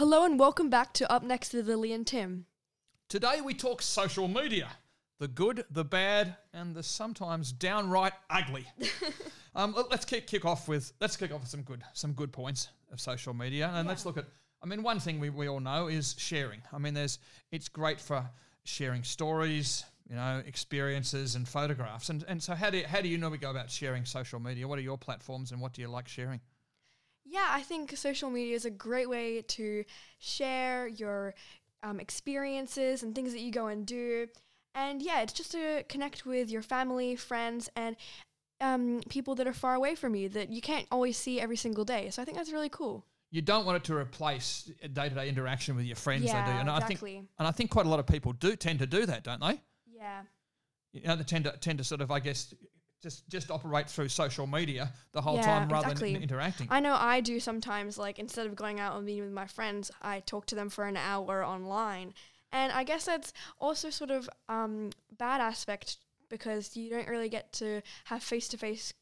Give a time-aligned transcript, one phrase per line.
[0.00, 2.46] Hello and welcome back to Up Next with Lily and Tim.
[3.10, 4.68] Today we talk social media
[5.18, 8.66] the good, the bad, and the sometimes downright ugly.
[9.54, 12.32] um, let- let's kick, kick off with let's kick off with some good some good
[12.32, 14.24] points of social media, and let's look at.
[14.62, 16.62] I mean, one thing we, we all know is sharing.
[16.72, 17.18] I mean, there's
[17.52, 18.26] it's great for
[18.64, 22.08] sharing stories, you know, experiences and photographs.
[22.08, 24.66] And and so how do you, how do you normally go about sharing social media?
[24.66, 26.40] What are your platforms, and what do you like sharing?
[27.30, 29.84] Yeah, I think social media is a great way to
[30.18, 31.34] share your
[31.84, 34.26] um, experiences and things that you go and do.
[34.74, 37.94] And yeah, it's just to connect with your family, friends, and
[38.60, 41.84] um, people that are far away from you that you can't always see every single
[41.84, 42.10] day.
[42.10, 43.04] So I think that's really cool.
[43.30, 46.24] you don't want it to replace day to day interaction with your friends.
[46.24, 48.56] they do, Yeah, and I think, and I think quite a lot of people do
[48.56, 49.60] tend to do that, don't they?
[49.86, 50.22] Yeah.
[50.92, 52.52] You know, they tend to tend to sort of, I guess,
[53.02, 56.12] just just operate through social media the whole Yeah, time rather exactly.
[56.14, 56.66] than interacting.
[56.70, 59.90] I know I do sometimes, like, instead of going out and meeting with my friends,
[60.02, 62.14] I talk to them for an hour online.
[62.52, 65.98] And I guess that's also sort of um, bad aspect
[66.30, 68.94] because you don't really get to have face to face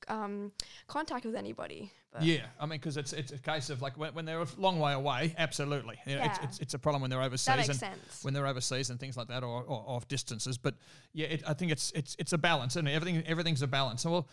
[0.86, 1.92] contact with anybody.
[2.12, 4.46] But yeah, I mean, because it's it's a case of like when, when they're a
[4.56, 5.96] long way away, absolutely.
[6.06, 6.44] You know, It's, Yeah.
[6.44, 7.46] it's, it's a problem when they're overseas.
[7.46, 8.24] that makes and sense.
[8.24, 10.56] When they're overseas and things like that, or, or off distances.
[10.56, 10.74] But
[11.12, 14.02] yeah, it, I think it's it's it's a balance, and everything everything's a balance.
[14.02, 14.28] So well,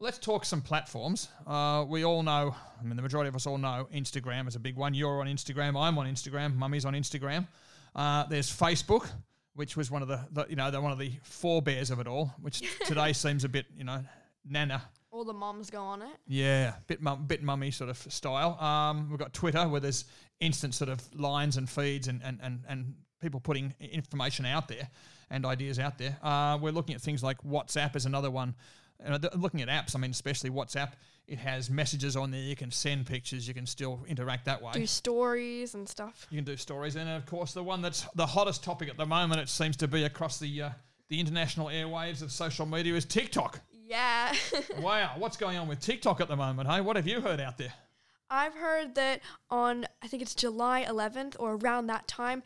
[0.00, 1.28] let's talk some platforms.
[1.46, 4.60] Uh, we all know, I mean, the majority of us all know Instagram is a
[4.60, 4.94] big one.
[4.94, 5.78] You're on Instagram.
[5.78, 6.54] I'm on Instagram.
[6.56, 7.46] Mummy's on Instagram.
[7.94, 9.10] Uh, there's Facebook,
[9.58, 12.06] which was one of the, the you know the, one of the forebears of it
[12.06, 14.04] all, which today seems a bit you know
[14.48, 14.82] nana.
[15.10, 16.16] All the moms go on it.
[16.28, 18.56] Yeah, bit mum, bit mummy sort of style.
[18.60, 20.04] Um, we've got Twitter where there's
[20.38, 24.88] instant sort of lines and feeds and and, and, and people putting information out there
[25.28, 26.16] and ideas out there.
[26.22, 28.54] Uh, we're looking at things like WhatsApp is another one.
[29.00, 30.92] And looking at apps, I mean, especially WhatsApp,
[31.26, 32.40] it has messages on there.
[32.40, 33.46] You can send pictures.
[33.46, 34.72] You can still interact that way.
[34.72, 36.26] Do stories and stuff.
[36.30, 39.06] You can do stories, and of course, the one that's the hottest topic at the
[39.06, 40.70] moment, it seems to be across the uh,
[41.08, 43.60] the international airwaves of social media, is TikTok.
[43.86, 44.34] Yeah.
[44.80, 46.68] wow, what's going on with TikTok at the moment?
[46.68, 47.72] Hey, what have you heard out there?
[48.30, 52.42] I've heard that on, I think it's July 11th or around that time,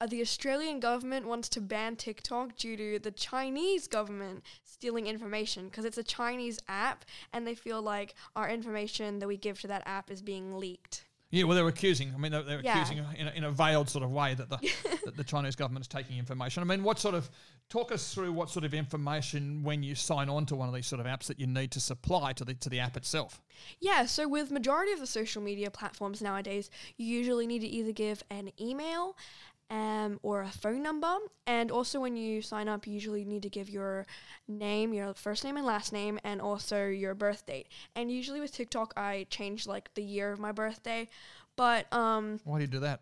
[0.00, 5.66] uh, the Australian government wants to ban TikTok due to the Chinese government stealing information
[5.66, 9.66] because it's a Chinese app and they feel like our information that we give to
[9.68, 11.04] that app is being leaked.
[11.30, 12.12] Yeah, well, they're accusing.
[12.14, 12.80] I mean, they're, they're Yeah.
[12.80, 14.58] accusing in a, in a veiled sort of way that the
[15.04, 16.62] that the Chinese government is taking information.
[16.62, 17.28] I mean, what sort of
[17.68, 20.86] talk us through what sort of information when you sign on to one of these
[20.86, 23.42] sort of apps that you need to supply to the to the app itself?
[23.80, 27.92] Yeah, so with majority of the social media platforms nowadays, you usually need to either
[27.92, 29.16] give an email
[29.70, 31.16] um, or a phone number.
[31.46, 34.06] And also when you sign up, you usually need to give your
[34.48, 37.68] name, your first name and last name, and also your birth date.
[37.94, 41.08] And usually with TikTok, I change like the year of my birthday.
[41.56, 43.00] But um, Why do you do that?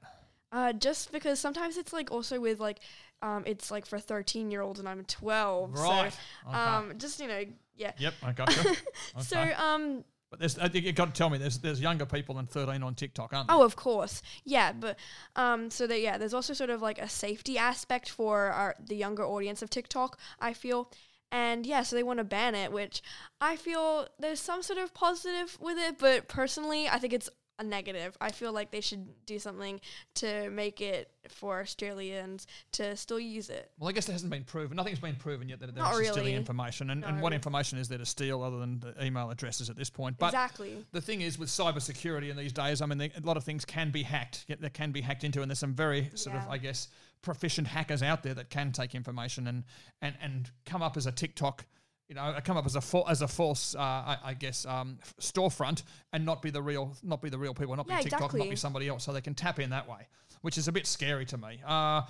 [0.52, 2.80] uh, just because sometimes it's like also with like
[3.22, 5.72] um, it's like for a 13 year olds and I'm 12.
[5.78, 6.12] Right.
[6.12, 6.18] So
[6.48, 6.58] Okay.
[6.58, 7.44] um, just, you know,
[7.76, 7.92] yeah.
[7.98, 8.76] Yep, I got you.
[9.20, 12.46] So um, but there's, think you got to tell me there's there's younger people than
[12.46, 13.56] 13 on TikTok, aren't there?
[13.58, 14.22] Oh, of course.
[14.44, 14.98] Yeah, but
[15.36, 18.96] um, so that yeah, there's also sort of like a safety aspect for our the
[18.96, 20.18] younger audience of TikTok.
[20.40, 20.90] I feel,
[21.30, 23.02] and yeah, so they want to ban it, which
[23.42, 27.28] I feel there's some sort of positive with it, but personally, I think it's
[27.58, 28.16] a negative.
[28.20, 29.80] I feel like they should do something
[30.16, 33.70] to make it for Australians to still use it.
[33.78, 34.76] Well, I guess there hasn't been proven.
[34.76, 36.34] Nothing's been proven yet that they're actually stealing really.
[36.34, 36.90] information.
[36.90, 39.90] And, and what information is there to steal other than the email addresses at this
[39.90, 40.18] point?
[40.18, 40.84] But exactly.
[40.92, 43.64] the thing is with cybersecurity in these days, I mean, they, a lot of things
[43.64, 44.46] can be hacked.
[44.48, 46.88] They can be hacked into, and there's some very sort of, I guess,
[47.22, 49.64] proficient hackers out there that can take information and
[50.00, 51.64] and and come up as a TikTok.
[52.12, 54.66] You know, I come up as a fa- as a false, uh, I, I guess,
[54.66, 58.02] um, storefront, and not be the real, not be the real people, not Yeah, be
[58.02, 60.08] TikTok, not be somebody else, so they can tap in that way,
[60.42, 61.62] which is a bit scary to me.
[61.66, 62.02] Uh,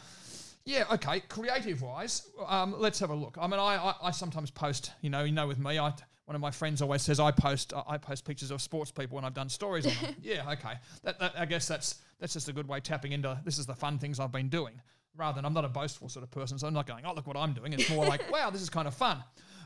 [0.64, 1.20] yeah, okay.
[1.20, 3.38] Creative wise, um, let's have a look.
[3.40, 4.90] I mean, I, I, I sometimes post.
[5.02, 5.94] You know, you know, with me, I
[6.24, 9.24] one of my friends always says I post I post pictures of sports people when
[9.24, 10.16] I've done stories on them.
[10.24, 10.74] yeah, okay.
[11.04, 13.76] That, that I guess that's that's just a good way tapping into this is the
[13.76, 14.80] fun things I've been doing.
[15.14, 17.28] Rather than I'm not a boastful sort of person, so I'm not going, oh look
[17.28, 17.72] what I'm doing.
[17.72, 19.22] It's more like, wow, this is kind of fun.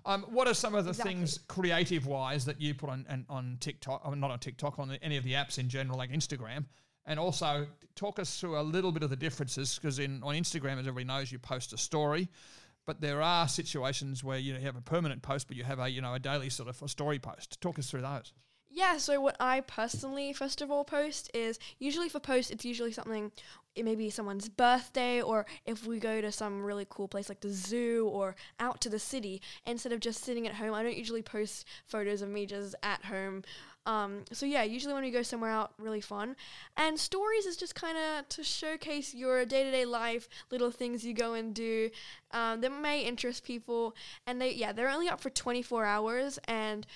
[0.07, 1.15] Um, what are some of the Exactly.
[1.15, 4.03] things creative wise that you put on on, on TikTok?
[4.05, 6.65] I mean, not on TikTok, on the, any of the apps in general, like Instagram,
[7.05, 7.67] and also
[7.97, 11.05] talk us through a little bit of the differences because in on Instagram, as everybody
[11.05, 12.29] knows, you post a story,
[12.87, 16.01] but there are situations where you have a permanent post, but you have a you
[16.01, 17.61] know a daily sort of a story post.
[17.61, 18.33] Talk us through those.
[18.77, 22.93] Yeah, so what I personally first of all post is usually for posts it's usually
[22.93, 23.33] something
[23.75, 27.41] it may be someone's birthday or if we go to some really cool place like
[27.41, 30.97] the zoo or out to the city instead of just sitting at home I don't
[30.97, 33.45] usually post photos of me just at home
[33.87, 36.35] Um, so yeah, usually when we go somewhere out, really fun.
[36.77, 41.05] And stories is just kind of to showcase your day to day life, little things
[41.05, 41.91] you go and do
[42.33, 43.95] um, that may interest people.
[44.27, 46.87] And they yeah, they're only up for 24 hours and.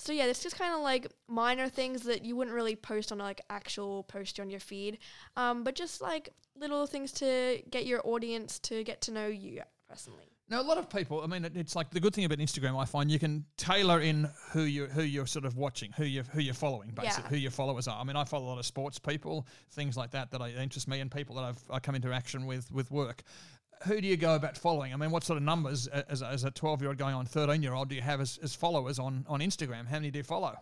[0.00, 3.18] So yeah, it's just kind of like minor things that you wouldn't really post on
[3.18, 4.98] like actual post on your feed,
[5.36, 9.60] um, but just like little things to get your audience to get to know you
[9.88, 10.24] personally.
[10.48, 12.76] Now, a lot of people, I mean, it, it's like the good thing about Instagram.
[12.80, 16.24] I find you can tailor in who you who you're sort of watching, who you
[16.32, 17.28] who you're following, basically, Yeah.
[17.28, 18.00] who your followers are.
[18.00, 20.88] I mean, I follow a lot of sports people, things like that that I, interest
[20.88, 23.22] me, and people that I've I come into action with with work.
[23.86, 24.92] Who do you go about following?
[24.92, 27.24] I mean, what sort of numbers as, a- as a 12 year old going on
[27.26, 29.86] 13 year old do you have as, as followers on, on Instagram?
[29.86, 30.56] How many do you follow?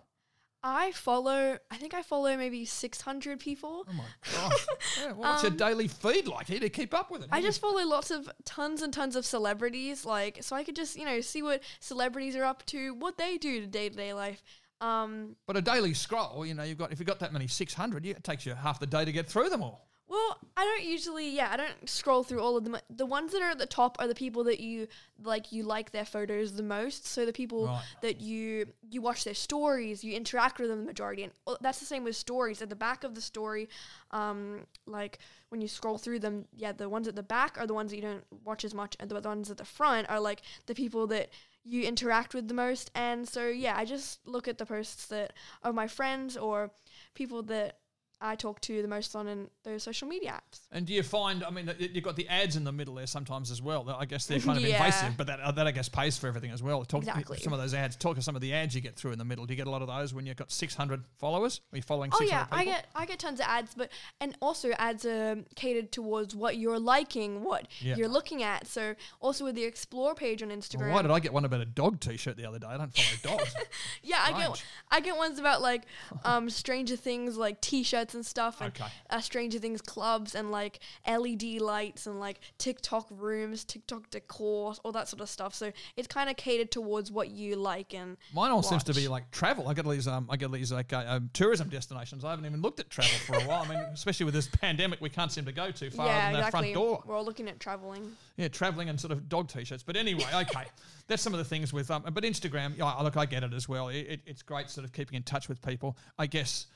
[0.62, 3.87] I follow, I think I follow maybe 600 people.
[3.88, 4.05] Oh my
[4.35, 4.67] gosh.
[5.00, 6.47] yeah, well, what's your daily feed like?
[6.49, 7.29] Do you keep up with it?
[7.31, 10.75] Um, I just follow lots of tons and tons of celebrities, like so I could
[10.76, 13.94] just you know see what celebrities are up to, what they do to day to
[13.97, 14.43] day life.
[14.81, 18.05] Um, But a daily scroll, you know, you've got if you've got that many 600,
[18.05, 19.88] you, it takes you half the day to get through them all.
[20.08, 22.78] Well, I don't usually, yeah, I don't scroll through all of them.
[22.88, 24.88] The ones that are at the top are the people that you
[25.22, 27.06] like, you like their photos the most.
[27.06, 27.82] So the people Right.
[28.00, 31.84] that you you watch their stories, you interact with them the majority, and that's the
[31.84, 32.62] same with stories.
[32.62, 33.69] At the back of the story,
[34.10, 35.19] um, like
[35.50, 37.96] when you scroll through them, yeah, the ones at the back are the ones that
[37.96, 41.06] you don't watch as much, and the ones at the front are like the people
[41.08, 41.28] that
[41.64, 42.90] you interact with the most.
[42.94, 46.70] And so yeah, I just look at the posts that of my friends or
[47.14, 47.78] people that
[48.20, 50.61] I talk to the most on in those social media apps.
[50.73, 51.44] And do you find?
[51.44, 53.88] I mean, you've got the ads in the middle there sometimes as well.
[53.97, 54.76] I guess they're kind of Yeah.
[54.76, 56.85] invasive, but that uh, that I guess pays for everything as well.
[56.85, 57.38] Talk Exactly.
[57.38, 57.97] some of those ads.
[57.97, 59.47] Talk to some of the ads you get through in the middle.
[59.47, 61.61] Do you get a lot of those when you've got six hundred followers?
[61.73, 62.11] Are you following?
[62.12, 63.91] Oh 600 yeah, I get I get tons of ads, but
[64.21, 67.97] and also ads are catered towards what you're liking, what Yeah.
[67.97, 68.67] you're looking at.
[68.67, 70.81] So also with the explore page on Instagram.
[70.87, 72.67] Well, why did I get one about a dog T-shirt the other day?
[72.67, 73.55] I don't follow dogs.
[74.03, 75.82] yeah, I get I get ones about like
[76.25, 78.90] um Stranger Things like T-shirts and stuff, and Okay.
[79.10, 84.93] uh, Stranger Things clubs and like LED lights and like TikTok rooms, TikTok decor, all
[84.93, 85.55] that sort of stuff.
[85.55, 89.08] So it's kind of catered towards what you like and Mine all seems to be
[89.08, 89.69] like travel.
[89.69, 92.25] I get all these, um, I get these like uh, um, tourism destinations.
[92.25, 93.62] I haven't even looked at travel for a while.
[93.62, 96.40] I mean, especially with this pandemic, we can't seem to go too far yeah, than
[96.40, 96.72] that exactly.
[96.72, 97.02] front door.
[97.06, 98.12] We're all looking at traveling.
[98.37, 99.82] Yeah, traveling and sort of dog t-shirts.
[99.82, 100.64] But anyway, okay,
[101.06, 102.04] that's some of the things with um.
[102.12, 103.88] But Instagram, yeah, I- look, I get it as well.
[103.88, 105.96] It, it, it's great, sort of keeping in touch with people.
[106.19, 106.66] I guess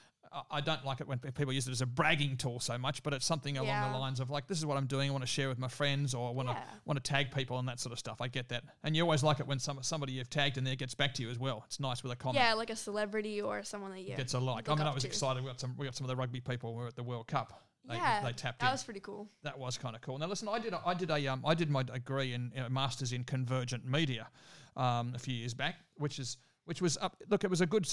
[0.51, 3.13] I- don't like it when people use it as a bragging tool so much, but
[3.13, 3.93] it's something along Yeah.
[3.93, 5.09] the lines of like, this is what I'm doing.
[5.09, 7.59] I want to share with my friends, or I want to want to tag people
[7.59, 8.21] and that sort of stuff.
[8.21, 10.77] I get that, and you always like it when some somebody you've tagged in there
[10.77, 11.65] gets back to you as well.
[11.67, 12.43] It's nice with a comment.
[12.45, 14.69] Yeah, like a celebrity or someone that you Gets a like.
[14.69, 15.09] I mean, I was to.
[15.09, 15.43] excited.
[15.43, 15.75] We got some.
[15.77, 17.63] We got some of the rugby people who were at the World Cup.
[17.89, 19.29] They, yeah, they tapped that in was pretty cool.
[19.43, 20.17] that was kind of cool.
[20.17, 22.71] Now, listen, I did, a, I did a, um, I did my degree in, a
[22.71, 24.29] masters in convergent media,
[24.77, 27.17] um, a few years back, which is, which was up.
[27.29, 27.89] Look, it was a good,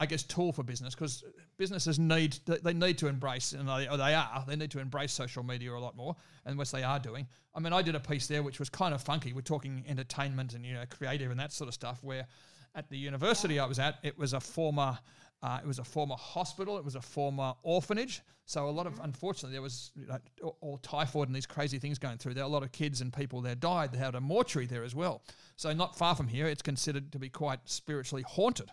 [0.00, 1.22] I guess, tool for business because
[1.58, 5.12] businesses need, they, need to embrace, and they, or they are, they need to embrace
[5.12, 6.16] social media a lot more,
[6.46, 7.28] and which they are doing.
[7.54, 9.34] I mean, I did a piece there which was kind of funky.
[9.34, 12.02] We're talking entertainment and you know, creative and that sort of stuff.
[12.02, 12.26] Where
[12.74, 14.98] at the university I was at, it was a former.
[15.42, 16.76] Uh, it was a former hospital.
[16.76, 18.22] It was a former orphanage.
[18.44, 21.78] So a lot of, unfortunately, there was you know, all- all typhoid and these crazy
[21.78, 22.44] things going through there.
[22.44, 23.92] A lot of kids and people there died.
[23.92, 25.22] They had a mortuary there as well.
[25.56, 28.70] So not far from here, it's considered to be quite spiritually haunted.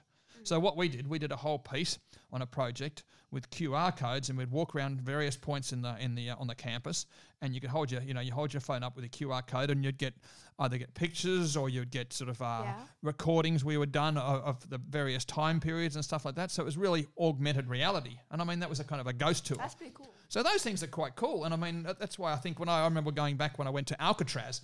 [0.48, 2.00] So what we did, we did a whole piece
[2.32, 6.16] on a project with QR codes, and we'd walk around various points in the in
[6.16, 7.06] the uh, on the campus,
[7.42, 9.46] and you could hold your you know you hold your phone up with a QR
[9.46, 10.14] code, and you'd get
[10.60, 12.76] either get pictures or you'd get sort of uh, Yeah.
[13.04, 16.50] recordings we were done of, of the various time periods and stuff like that.
[16.50, 19.14] So it was really augmented reality, and I mean that was a kind of a
[19.14, 19.58] ghost tour.
[19.58, 20.10] That's pretty cool.
[20.30, 22.82] So those things are quite cool, and I mean that's why I think when I,
[22.82, 24.62] I remember going back when I went to Alcatraz,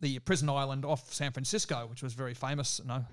[0.00, 3.04] the prison island off San Francisco, which was very famous, you know,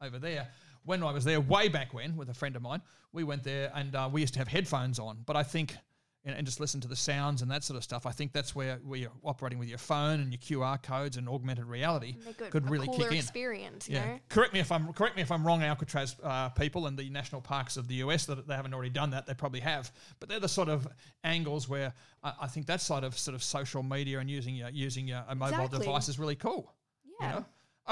[0.00, 0.46] over there.
[0.84, 2.82] When I was there way back when with a friend of mine,
[3.12, 5.18] we went there and uh, we used to have headphones on.
[5.26, 5.76] But I think
[6.24, 8.04] and, and just listen to the sounds and that sort of stuff.
[8.04, 11.28] I think that's where where you're operating with your phone and your QR codes and
[11.28, 12.16] augmented reality
[12.50, 13.18] could really kick in.
[13.18, 14.18] experience, Yeah, know?
[14.28, 17.40] correct me if I'm correct me if I'm wrong, Alcatraz uh, people and the national
[17.40, 19.26] parks of the US that they haven't already done that.
[19.26, 20.86] They probably have, but they're the sort of
[21.24, 24.68] angles where I, I think that side of sort of social media and using your
[24.68, 25.78] using your a mobile Exactly.
[25.86, 26.72] device is really cool.
[27.20, 27.28] Yeah.
[27.28, 27.46] You know?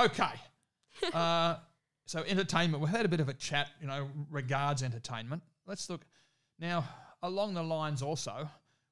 [0.04, 1.12] Okay.
[1.14, 1.56] uh,
[2.08, 2.82] so entertainment.
[2.82, 5.42] We've had a bit of a chat, you know, regards entertainment.
[5.66, 6.06] Let's look
[6.58, 6.88] now
[7.22, 8.00] along the lines.
[8.00, 8.48] Also,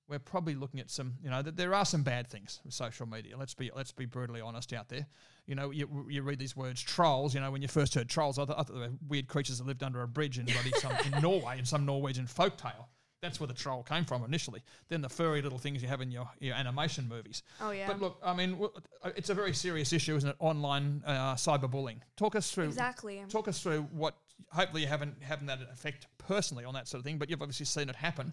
[0.07, 3.07] we're probably looking at some, you know, that there are some bad things with social
[3.07, 3.39] media.
[3.39, 5.07] Let's be let's be brutally honest out there.
[5.47, 7.35] You know, you, you read these words trolls.
[7.35, 9.59] You know, when you first heard trolls, I thought, I thought they were weird creatures
[9.59, 10.47] that lived under a bridge in
[10.79, 12.91] some in Norway in some Norwegian folk tale.
[13.23, 14.63] That's where the troll came from initially.
[14.89, 17.43] Then the furry little things you have in your, your animation movies.
[17.61, 17.87] Oh, yeah.
[17.87, 18.59] But look, I mean,
[19.03, 20.37] uh, it's a very serious issue, isn't it?
[20.39, 22.01] Online uh, cyberbullying.
[22.17, 23.23] Talk us through Exactly.
[23.29, 24.17] Talk us through what
[24.51, 27.67] hopefully you haven't having that effect personally on that sort of thing, but you've obviously
[27.67, 28.33] seen it happen.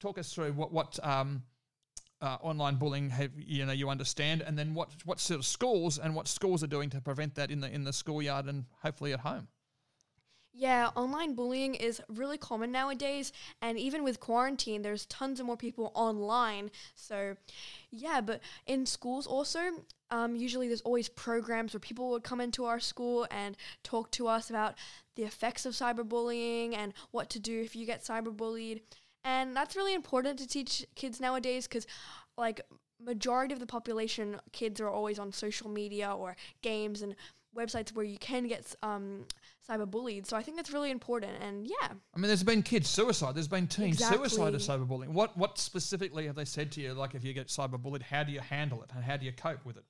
[0.00, 1.42] Talk us through what what um,
[2.20, 5.98] uh, online bullying have you know you understand, and then what what sort of schools
[5.98, 9.12] and what schools are doing to prevent that in the in the schoolyard and hopefully
[9.12, 9.48] at home.
[10.56, 15.56] Yeah, online bullying is really common nowadays, and even with quarantine, there's tons of more
[15.56, 16.70] people online.
[16.94, 17.34] So,
[17.90, 19.58] yeah, but in schools also,
[20.12, 24.28] um, usually there's always programs where people would come into our school and talk to
[24.28, 24.76] us about
[25.16, 28.82] the effects of cyberbullying and what to do if you get cyberbullied.
[29.24, 31.84] And that's really important to teach kids nowadays because,
[32.38, 32.60] like,
[33.04, 37.16] majority of the population, kids are always on social media or games and
[37.54, 39.24] websites where you can get um,
[39.68, 40.26] cyberbullied.
[40.26, 41.32] So I think that's really important.
[41.40, 41.88] And yeah.
[42.14, 43.34] I mean, there's been kids suicide.
[43.34, 44.28] There's been teen Exactly.
[44.28, 45.08] suicide of cyberbullying.
[45.08, 46.94] What what specifically have they said to you?
[46.94, 49.64] Like, if you get cyberbullied, how do you handle it and how do you cope
[49.64, 49.84] with it?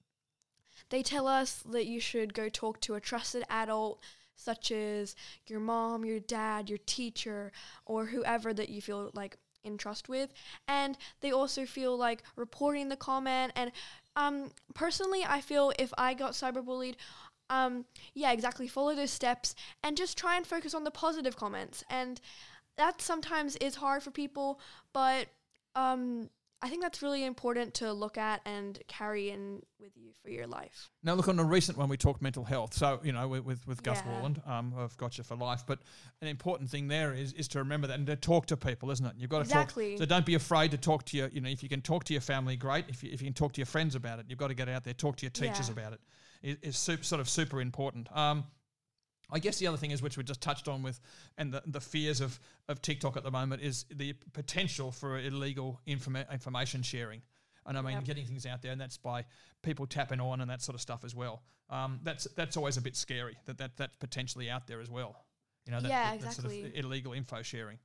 [0.90, 4.02] They tell us that you should go talk to a trusted adult,
[4.36, 5.14] such as
[5.46, 7.52] your mom, your dad, your teacher,
[7.86, 10.32] or whoever that you feel like in trust with.
[10.68, 13.52] And they also feel like reporting the comment.
[13.56, 13.72] And
[14.16, 16.96] um, personally, I feel if I got cyberbullied,
[17.50, 17.84] um,
[18.14, 21.84] yeah, exactly, follow those steps and just try and focus on the positive comments.
[21.90, 22.20] And
[22.76, 24.60] that sometimes is hard for people,
[24.92, 25.28] but
[25.76, 26.30] um,
[26.62, 30.46] I think that's really important to look at and carry in with you for your
[30.46, 30.88] life.
[31.02, 32.72] Now, look on the recent one we talked mental health.
[32.74, 34.10] So you know, with with, with Gus Yeah.
[34.12, 35.64] Worland um, of Gotcha for Life.
[35.66, 35.80] But
[36.22, 39.04] an important thing there is is to remember that and to talk to people, isn't
[39.04, 39.12] it?
[39.18, 39.92] You've got to Exactly.
[39.92, 39.98] talk.
[39.98, 41.28] So don't be afraid to talk to your.
[41.28, 42.86] You know, if you can talk to your family, great.
[42.88, 44.68] If you, if you can talk to your friends about it, you've got to get
[44.68, 45.72] out there, talk to your teachers Yeah.
[45.74, 46.00] about it.
[46.44, 48.08] It- It's super, sort of super important.
[48.16, 48.44] Um,
[49.30, 51.00] I guess the other thing is, which we just touched on with,
[51.38, 55.80] and the, the fears of, of TikTok at the moment is the potential for illegal
[55.86, 57.22] informa- information sharing.
[57.66, 58.04] And I mean, Yep.
[58.04, 59.24] getting things out there, and that's by
[59.62, 61.42] people tapping on and that sort of stuff as well.
[61.70, 65.16] Um, that's that's always a bit scary that, that that's potentially out there as well.
[65.64, 66.78] You know, that, Yeah, that, that sort of exactly.
[66.80, 67.78] illegal info sharing.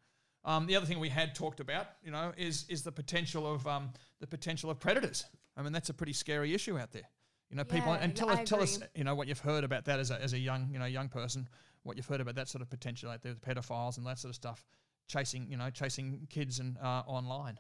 [0.44, 3.66] Um, the other thing we had talked about, you know, is is the potential of
[3.66, 5.24] um, the potential of predators.
[5.56, 7.08] I mean, that's a pretty scary issue out there.
[7.50, 9.86] You know, people Yeah, and tell us tell us, you know, what you've heard about
[9.86, 11.48] that as a as a young you know young person,
[11.84, 14.30] what you've heard about that sort of potential out there with pedophiles and that sort
[14.30, 14.66] of stuff,
[15.08, 17.60] chasing you know chasing kids and uh, online.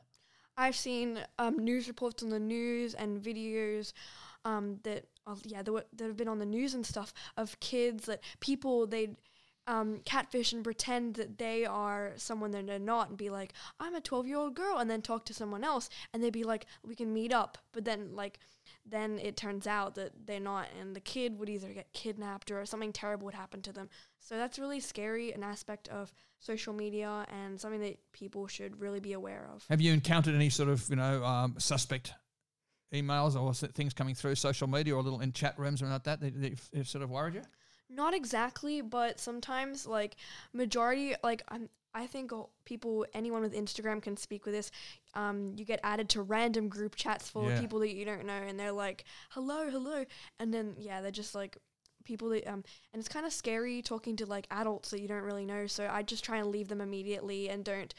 [0.57, 3.93] I've seen um, news reports on the news and videos
[4.43, 7.57] um, that, of, yeah, that, were, that have been on the news and stuff of
[7.61, 9.15] kids that people they
[9.67, 13.95] um, catfish and pretend that they are someone that they're not and be like, I'm
[13.95, 16.65] a 12 year old girl, and then talk to someone else and they'd be like,
[16.83, 17.57] we can meet up.
[17.71, 18.39] But then, like,
[18.89, 22.65] then it turns out that they're not, and the kid would either get kidnapped or
[22.65, 23.89] something terrible would happen to them.
[24.19, 28.99] So that's really scary, an aspect of social media and something that people should really
[28.99, 29.65] be aware of.
[29.69, 32.13] Have you encountered any sort of you know um, suspect
[32.93, 36.21] emails or things coming through social media or little in chat rooms or like that
[36.21, 37.41] that, that sort of worried you?
[37.89, 40.15] Not exactly, but sometimes like
[40.53, 42.31] majority like I'm I think
[42.65, 44.71] people anyone with Instagram can speak with this.
[45.15, 47.53] Um, you get added to random group chats full Yeah.
[47.55, 50.05] of people that you don't know, and they're like, "Hello, hello,"
[50.39, 51.57] and then yeah, they're just like
[52.05, 55.23] people that um, and it's kind of scary talking to like adults that you don't
[55.23, 55.67] really know.
[55.67, 57.93] So I just try and leave them immediately and don't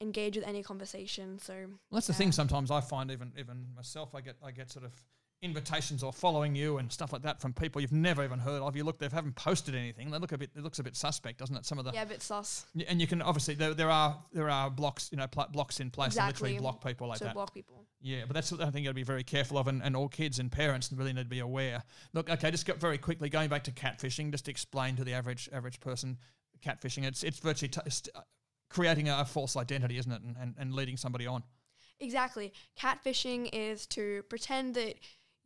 [0.00, 1.38] engage with any conversation.
[1.38, 2.32] So Well, that's the thing.
[2.32, 4.92] Sometimes I find even even myself, I get I get sort of
[5.40, 8.74] invitations or following you and stuff like that from people you've never even heard of.
[8.74, 10.10] You look, they haven't posted anything.
[10.10, 10.50] They look a bit.
[10.56, 11.64] It looks a bit suspect, doesn't it?
[11.64, 14.50] Some of the yeah, a bit sus and you can obviously there, there are there
[14.50, 17.34] are blocks you know pl- blocks in place that literally block people like to that.
[17.34, 17.84] block people.
[18.00, 19.96] Yeah, but that's what I think you got to be very careful of, and, and
[19.96, 21.82] all kids and parents really need to be aware.
[22.12, 24.30] Look, okay, just got very quickly going back to catfishing.
[24.30, 26.18] Just to explain to the average average person,
[26.64, 27.04] catfishing.
[27.04, 28.20] It's it's virtually t- it's, uh,
[28.70, 31.42] creating a, a false identity, isn't it, and, and and leading somebody on.
[32.00, 32.52] Exactly.
[32.78, 34.96] Catfishing is to pretend that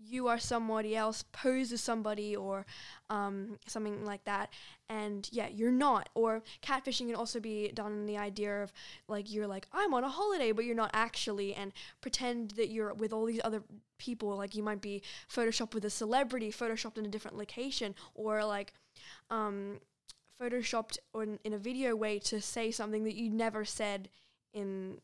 [0.04, 2.66] you are somebody else, pose as somebody, or
[3.10, 4.50] um, something like that.
[4.88, 6.08] And yeah, you're not.
[6.14, 8.72] Or catfishing can also be done in the idea of
[9.08, 12.94] like you're like, I'm on a holiday, but you're not actually, and pretend that you're
[12.94, 13.62] with all these other
[13.98, 14.36] people.
[14.36, 18.72] Like you might be photoshopped with a celebrity, photoshopped in a different location, or like
[19.30, 19.78] um,
[20.40, 24.08] photoshopped on, in a video way to say something that you never said
[24.52, 24.98] in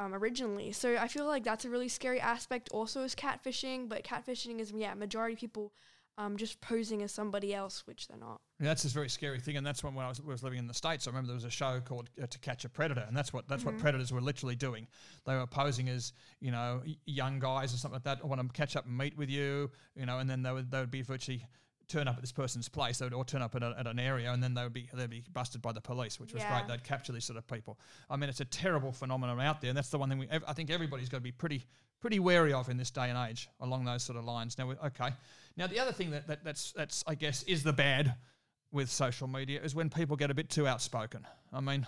[0.00, 0.72] um, originally.
[0.72, 4.72] So I feel like that's a really scary aspect also is catfishing, but catfishing is
[4.72, 5.72] yeah, majority people
[6.16, 8.40] um, just posing as somebody else, which they're not.
[8.58, 10.66] Yeah, that's this very scary thing, and that's when, when I was, was living in
[10.66, 11.06] the states.
[11.06, 13.46] I remember there was a show called uh, To Catch a Predator, and that's what
[13.48, 14.86] that's what predators were literally doing.
[15.26, 18.20] They were posing as you know young guys or something like that.
[18.22, 20.70] I want to catch up and meet with you, you know, and then they would
[20.70, 21.46] they would be virtually
[21.90, 23.98] turn up at this person's place, they would or turn up at, a, at an
[23.98, 26.50] area, and then they would be they'd be busted by the police, which was Yeah.
[26.58, 26.68] great.
[26.68, 27.78] They'd capture these sort of people.
[28.08, 30.44] I mean, it's a terrible phenomenon out there, and that's the one thing we ev-
[30.48, 31.66] I think everybody's got to be pretty
[32.00, 34.56] pretty wary of in this day and age along those sort of lines.
[34.56, 35.10] Now, okay,
[35.58, 38.14] now the other thing that, that that's that's I guess is the bad
[38.72, 41.26] with social media is when people get a bit too outspoken.
[41.52, 41.86] I mean,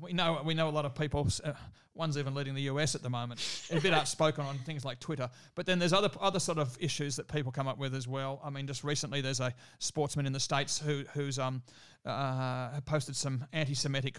[0.00, 1.28] we know we know a lot of people.
[1.42, 1.52] Uh,
[1.94, 5.30] one's even leading the US at the moment, a bit outspoken on things like Twitter.
[5.54, 8.40] But then there's other other sort of issues that people come up with as well.
[8.44, 11.62] I mean, just recently there's a sportsman in the states who who's um
[12.04, 14.18] uh, posted some anti-Semitic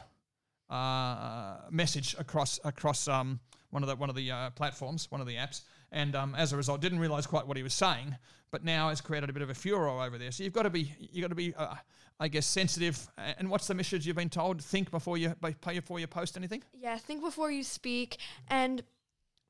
[0.69, 5.27] uh, message across across um one of the one of the uh, platforms, one of
[5.27, 8.15] the apps, and um, as a result, didn't realise quite what he was saying.
[8.49, 10.31] But now has created a bit of a furor over there.
[10.31, 11.75] So you've got to be you've got to be, uh,
[12.19, 13.07] I guess, sensitive.
[13.17, 14.63] And what's the message you've been told?
[14.63, 16.63] Think before you before you post anything.
[16.73, 18.17] Yeah, think before you speak,
[18.47, 18.83] and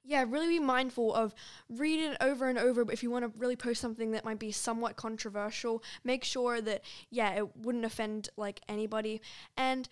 [0.03, 1.36] yeah, really be mindful of
[1.70, 2.86] reading it over and over.
[2.86, 6.62] But if you want to really post something that might be somewhat controversial, make sure
[6.62, 9.22] that yeah, it wouldn't offend like anybody.
[9.58, 9.88] And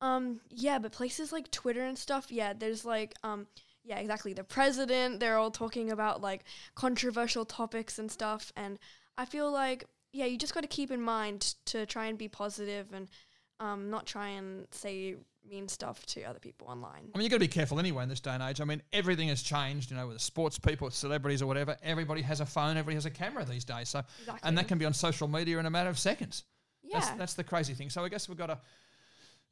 [0.00, 3.46] um, yeah, but places like Twitter and stuff, yeah, there's like um
[3.88, 4.34] yeah, exactly.
[4.34, 8.52] The president, they're all talking about like controversial topics and stuff.
[8.54, 8.78] And
[9.16, 12.28] I feel like, yeah, you just got to keep in mind to try and be
[12.28, 13.08] positive and
[13.60, 15.16] um, not try and say
[15.48, 17.08] mean stuff to other people online.
[17.14, 18.60] I mean, you've got to be careful anyway in this day and age.
[18.60, 21.74] I mean, everything has changed, you know, with the sports people, celebrities or whatever.
[21.82, 23.88] Everybody has a phone, everybody has a camera these days.
[23.88, 24.46] So, exactly.
[24.46, 26.44] and that can be on social media in a matter of seconds.
[26.82, 26.98] Yeah.
[26.98, 27.88] That's, that's the crazy thing.
[27.88, 28.58] So I guess we've got to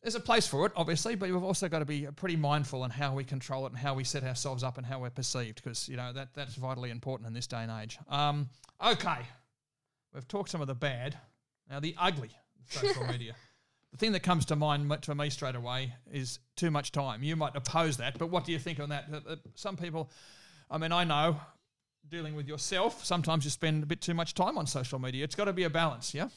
[0.02, 2.90] there's a place for it, obviously, but we've also got to be pretty mindful in
[2.90, 5.88] how we control it and how we set ourselves up and how we're perceived, because
[5.88, 7.98] you know that that's vitally important in this day and age.
[8.08, 8.48] Um,
[8.84, 9.18] okay,
[10.14, 11.16] we've talked some of the bad.
[11.68, 12.30] Now the ugly
[12.68, 13.34] social media.
[13.92, 17.22] The thing that comes to mind to me straight away is too much time.
[17.22, 19.08] You might oppose that, but what do you think on that?
[19.54, 20.10] Some people,
[20.70, 21.40] I mean, I know
[22.08, 25.24] dealing with yourself, sometimes you spend a bit too much time on social media.
[25.24, 26.28] It's got to be a balance, yeah.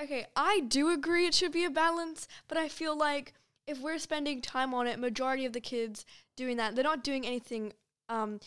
[0.00, 3.32] Okay, I do agree it should be a balance, but I feel like
[3.66, 6.04] if we're spending time on it, majority of the kids
[6.36, 7.72] doing that, they're not doing anything
[8.08, 8.38] um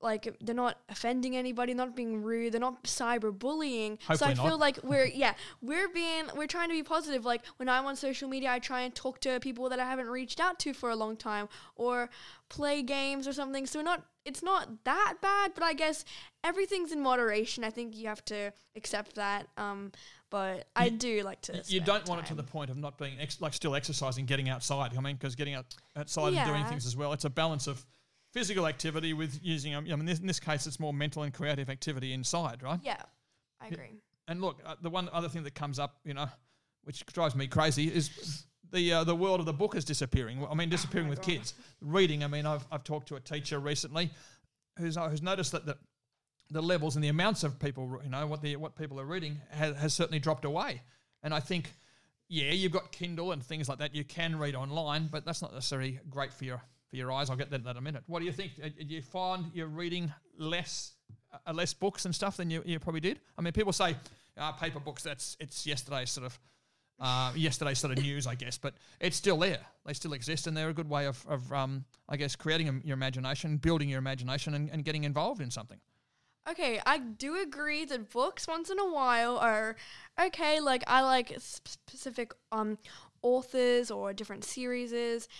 [0.00, 4.02] like they're not offending anybody, not being rude, they're not cyberbullying.
[4.02, 4.46] Hopefully so I not.
[4.46, 7.24] feel like we're yeah, we're being we're trying to be positive.
[7.24, 10.08] Like when I'm on social media, I try and talk to people that I haven't
[10.08, 12.10] reached out to for a long time or
[12.48, 13.66] play games or something.
[13.66, 16.04] So we're not it's not that bad, but I guess
[16.44, 17.64] everything's in moderation.
[17.64, 19.48] I think you have to accept that.
[19.56, 19.92] Um,
[20.30, 21.62] but I do like to.
[21.66, 24.48] You don't want it to the point of not being ex- like still exercising, getting
[24.48, 24.96] outside.
[24.96, 26.44] I mean, because getting out, outside yeah.
[26.44, 27.12] and doing things as well.
[27.12, 27.84] It's a balance of
[28.32, 29.74] physical activity with using.
[29.74, 32.80] Um, I mean, in this case, it's more mental and creative activity inside, right?
[32.82, 33.02] Yeah,
[33.60, 34.00] I agree.
[34.28, 36.26] And look, uh, the one other thing that comes up, you know,
[36.84, 40.46] which drives me crazy, is the uh, the world of the book is disappearing.
[40.50, 41.26] I mean, disappearing oh with God.
[41.26, 41.54] kids.
[41.80, 42.24] Reading.
[42.24, 44.10] I mean, I've I've talked to a teacher recently
[44.78, 45.76] who's uh, who's noticed that the
[46.50, 49.40] the levels and the amounts of people, you know, what the what people are reading
[49.50, 50.82] has, has certainly dropped away.
[51.22, 51.72] And I think,
[52.28, 53.94] yeah, you've got Kindle and things like that.
[53.94, 57.30] You can read online, but that's not necessarily great for your for your eyes.
[57.30, 58.02] I'll get that in a minute.
[58.06, 58.52] What do you think?
[58.62, 60.92] Uh, do you find you're reading less
[61.46, 63.20] uh, less books and stuff than you, you probably did?
[63.38, 63.96] I mean, people say
[64.36, 65.02] uh, paper books.
[65.02, 66.38] That's it's yesterday's sort of
[67.02, 69.58] uh, yesterday's sort of news, I guess, but it's still there.
[69.84, 72.94] They still exist, and they're a good way of, of um, I guess, creating your
[72.94, 75.80] imagination, building your imagination, and, and getting involved in something.
[76.48, 79.76] Okay, I do agree that books once in a while are
[80.20, 80.60] okay.
[80.60, 82.78] Like I like specific um
[83.22, 84.92] authors or different series.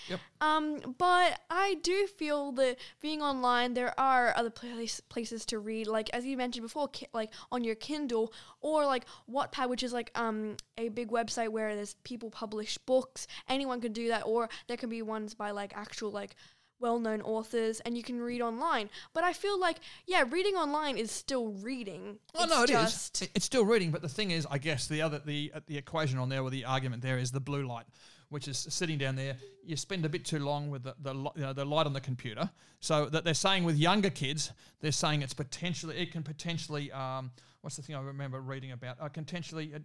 [0.08, 0.20] Yep.
[0.40, 5.86] Um, but I do feel that being online, there are other place, places to read,
[5.86, 9.92] like as you mentioned before, ki- like on your Kindle or like Wattpad, which is
[9.92, 13.26] like um a big website where there's people publish books.
[13.48, 16.36] Anyone can do that, or there can be ones by like actual like
[16.82, 18.90] well-known authors and you can read online.
[19.14, 22.18] But I feel like yeah, reading online is still reading.
[22.34, 23.30] Oh it's no, it is.
[23.34, 26.18] It's still reading, but the thing is, I guess the other the uh, the equation
[26.18, 27.86] on there or the argument there is the blue light,
[28.28, 29.36] which is sitting down there.
[29.64, 32.00] You spend a bit too long with the the, you know, the light on the
[32.00, 32.50] computer.
[32.80, 37.30] So that they're saying with younger kids, they're saying it's potentially it can potentially um,
[37.60, 38.96] what's the thing I remember reading about?
[39.00, 39.72] Uh, potentially.
[39.74, 39.78] Uh,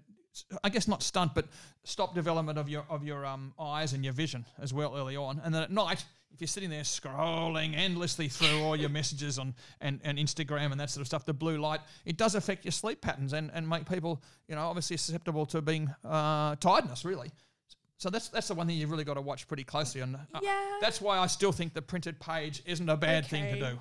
[0.64, 1.48] I guess not stunt, but
[1.84, 5.42] stop development of your of your um, eyes and your vision as well early on.
[5.44, 9.56] And then at night, if you're sitting there scrolling endlessly through all your messages on
[9.82, 12.72] and, and Instagram and that sort of stuff, the blue light, it does affect your
[12.72, 17.32] sleep patterns and, and make people, you know, obviously susceptible to being uh, tiredness, really.
[17.98, 20.02] So that's that's the one thing you've really got to watch pretty closely.
[20.02, 20.78] And uh, yeah.
[20.80, 23.42] that's why I still think the printed page isn't a bad okay.
[23.42, 23.80] thing to do.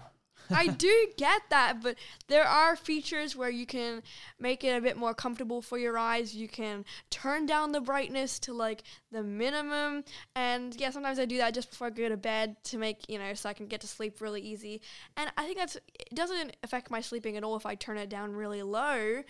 [0.50, 1.96] I do get that, but
[2.28, 4.02] there are features where you can
[4.38, 6.34] make it a bit more comfortable for your eyes.
[6.34, 8.82] You can turn down the brightness to like
[9.16, 10.04] the minimum.
[10.34, 13.18] And yeah, sometimes I do that just before I go to bed to make, you
[13.18, 14.82] know, so I can get to sleep really easy.
[15.16, 18.08] And I think that's it doesn't affect my sleeping at all if I turn it
[18.08, 19.22] down really low.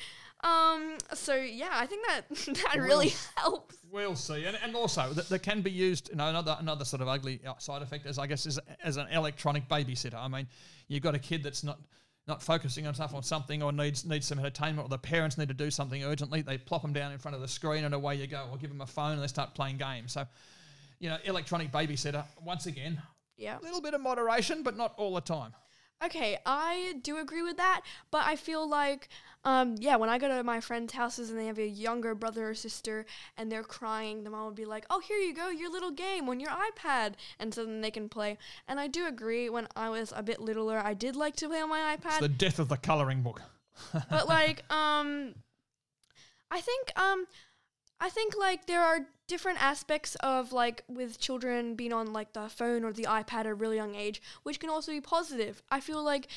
[0.42, 2.29] Um, so yeah, I think that
[2.64, 3.77] that really helps.
[3.90, 6.11] We'll see, and, and also that, that can be used.
[6.11, 8.96] You know, another another sort of ugly uh, side effect is, I guess, is as
[8.96, 10.16] an electronic babysitter.
[10.16, 10.49] I mean,
[10.88, 11.79] you've got a kid that's not
[12.26, 15.48] not focusing on stuff on something or needs needs some entertainment or the parents need
[15.48, 18.16] to do something urgently, they plop them down in front of the screen and away
[18.16, 18.48] you go.
[18.50, 20.12] Or give them a phone and they start playing games.
[20.12, 20.24] So,
[20.98, 23.00] you know, electronic babysitter once again,
[23.36, 23.58] Yeah.
[23.58, 25.54] a little bit of moderation, but not all the time.
[26.04, 29.08] Okay, I do agree with that, but I feel like,
[29.46, 32.50] um, yeah, when I go to my friends' houses and they have a younger brother
[32.50, 33.06] or sister
[33.37, 36.28] and they're crying, the mom would be like, "Oh, here you go, your little game
[36.28, 38.38] on your iPad," and so then they can play.
[38.66, 39.48] And I do agree.
[39.48, 42.20] When I was a bit littler, I did like to play on my It's iPad,
[42.20, 43.40] the death of the colouring book.
[44.11, 45.37] but like, um,
[46.50, 47.28] I think, um,
[48.00, 52.48] I think like there are different aspects of like with children being on like the
[52.48, 55.62] phone or the iPad at a really young age, which can also be positive.
[55.70, 56.28] I feel like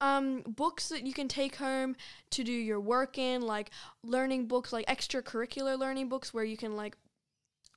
[0.00, 1.96] um, books that you can take home
[2.30, 3.70] to do your work in, like
[4.02, 6.96] learning books, like extracurricular learning books where you can like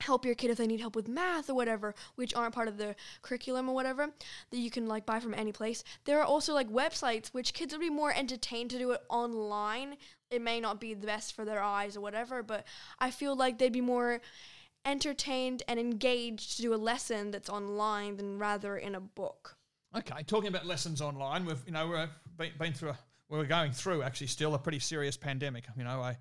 [0.00, 2.76] help your kid if they need help with math or whatever, which aren't part of
[2.76, 4.10] the curriculum or whatever,
[4.50, 5.84] that you can like buy from any place.
[6.04, 9.96] There are also like websites which kids would be more entertained to do it online.
[10.30, 12.66] It may not be the best for their eyes or whatever, but
[12.98, 14.20] I feel like they'd be more
[14.84, 19.56] entertained and engaged to do a lesson that's online than rather in a book.
[19.96, 23.72] Okay, talking about lessons online, we've you know we're been, been through a we're going
[23.72, 25.64] through actually still a pretty serious pandemic.
[25.76, 26.16] You know a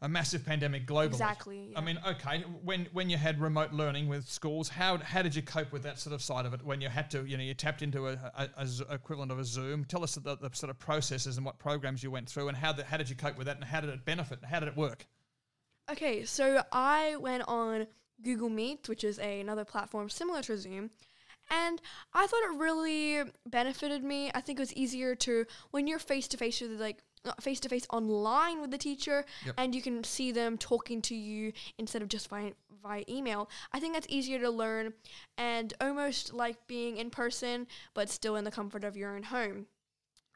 [0.00, 1.06] a massive pandemic globally.
[1.06, 5.34] Exactly, I mean, okay, when when you had remote learning with schools, how how did
[5.34, 6.62] you cope with that sort of side of it?
[6.62, 9.44] When you had to, you know, you tapped into a, a, a equivalent of a
[9.44, 9.84] Zoom.
[9.84, 12.72] Tell us the, the sort of processes and what programs you went through, and how
[12.72, 14.68] the, how did you cope with that, and how did it benefit, and how did
[14.68, 15.06] it work?
[15.90, 17.86] Okay, so I went on
[18.22, 20.90] Google Meet, which is a, another platform similar to Zoom,
[21.54, 21.80] and
[22.12, 24.30] I thought it really benefited me.
[24.34, 26.98] I think it was easier to when you're face to face with like
[27.40, 29.54] face to face online with the teacher, Yep.
[29.56, 33.48] and you can see them talking to you instead of just via via email.
[33.72, 34.92] I think that's easier to learn,
[35.38, 39.66] and almost like being in person, but still in the comfort of your own home.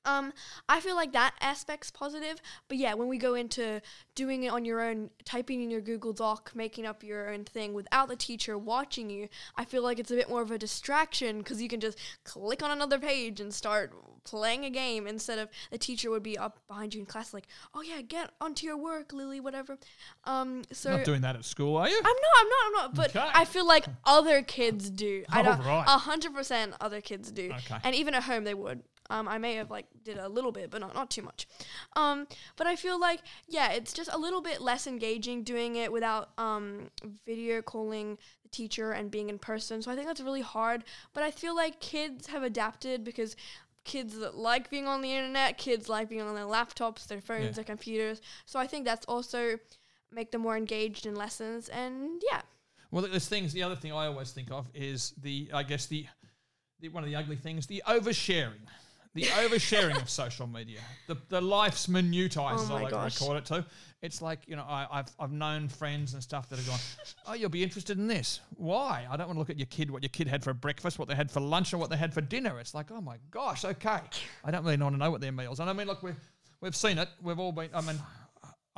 [0.08, 0.32] Um,
[0.68, 3.80] I feel like that aspect's positive, but yeah, when we go into
[4.14, 7.74] doing it on your own, typing in your Google Doc, making up your own thing
[7.74, 11.38] without the teacher watching you, I feel like it's a bit more of a distraction
[11.38, 13.92] because you can just click on another page and start
[14.24, 17.46] playing a game instead of the teacher would be up behind you in class like,
[17.74, 19.78] oh yeah, get onto your work, Lily, whatever.
[20.24, 21.96] Um, so Not doing that at school, are you?
[21.96, 22.94] I'm not, I'm not, I'm not.
[22.94, 23.30] But Okay.
[23.34, 25.24] I feel like other kids do.
[25.30, 25.84] I Alright.
[25.86, 27.50] a hundred percent other kids do.
[27.52, 27.78] Okay.
[27.84, 28.82] And even at home they would.
[29.10, 31.46] Um, I may have like did a little bit, but not not too much.
[31.96, 35.90] Um, but I feel like yeah, it's just a little bit less engaging doing it
[35.90, 36.90] without um
[37.26, 39.80] video calling the teacher and being in person.
[39.82, 40.84] So I think that's really hard.
[41.14, 43.34] But I feel like kids have adapted because
[43.84, 47.44] kids that like being on the internet, kids like being on their laptops, their phones,
[47.46, 47.50] Yeah.
[47.52, 48.20] their computers.
[48.44, 49.58] So I think that's also
[50.12, 52.42] make them more engaged in lessons and yeah.
[52.90, 53.52] Well, there's things.
[53.54, 56.06] The other thing I always think of is the, I guess the,
[56.80, 58.60] the one of the ugly things, the oversharing,
[59.14, 63.14] the oversharing of social media, the the life's minutiae, Oh as I my like gosh.
[63.14, 63.64] to call it too.
[64.00, 66.78] It's like you know, I, I've I've known friends and stuff that have gone,
[67.26, 68.40] oh, you'll be interested in this.
[68.56, 69.06] Why?
[69.10, 71.08] I don't want to look at your kid, what your kid had for breakfast, what
[71.08, 72.60] they had for lunch, or what they had for dinner.
[72.60, 74.00] It's like, oh my gosh, okay.
[74.44, 75.58] I don't really want to know what their meals.
[75.58, 76.12] And I mean, look, we
[76.60, 77.08] we've seen it.
[77.22, 77.70] We've all been.
[77.74, 77.98] I mean.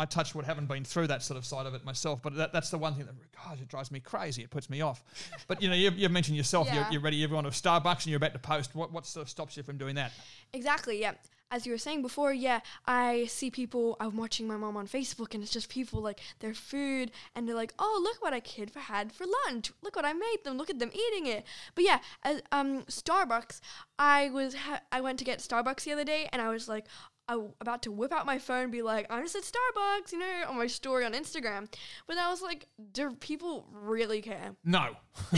[0.00, 2.52] I touch wood, haven't been through that sort of side of it myself, but that,
[2.52, 4.42] that's the one thing that, gosh, it drives me crazy.
[4.42, 5.02] It puts me off.
[5.46, 6.84] But you know, you, you've mentioned yourself, Yeah.
[6.84, 8.74] you're, you're ready, to Starbucks and you're about to post.
[8.74, 10.12] What, what sort of stops you from doing that?
[10.52, 11.12] Exactly, yeah.
[11.52, 13.96] As you were saying before, yeah, I see people.
[13.98, 17.56] I'm watching my mom on Facebook, and it's just people like their food, and they're
[17.56, 19.72] like, "Oh, look what a kid for- had for lunch!
[19.82, 20.56] Look what I made them!
[20.56, 23.60] Look at them eating it!" But yeah, as, um, Starbucks.
[23.98, 26.86] I was ha- I went to get Starbucks the other day, and I was like.
[27.30, 30.10] I w- about to whip out my phone and be like, I'm just at Starbucks,
[30.10, 31.72] you know, on my story on Instagram.
[32.08, 34.56] But I was like, do people really care?
[34.64, 34.96] No,